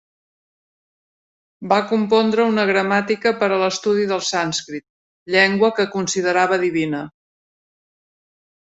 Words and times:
Va 1.73 1.77
compondre 1.91 2.45
una 2.53 2.65
gramàtica 2.71 3.35
per 3.43 3.51
a 3.57 3.61
l'estudi 3.65 4.07
del 4.13 4.25
sànscrit, 4.31 4.85
llengua 5.37 5.73
que 5.81 5.89
considerava 5.99 6.61
divina. 6.67 7.07